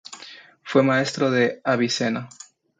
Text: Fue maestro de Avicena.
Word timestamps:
Fue 0.63 0.81
maestro 0.81 1.29
de 1.29 1.61
Avicena. 1.63 2.27